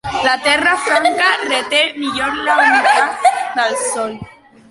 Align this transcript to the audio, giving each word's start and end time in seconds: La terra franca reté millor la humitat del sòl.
La 0.25 0.35
terra 0.45 0.71
franca 0.85 1.27
reté 1.49 1.81
millor 1.99 2.41
la 2.47 2.57
humitat 2.63 3.29
del 3.61 3.77
sòl. 3.85 4.17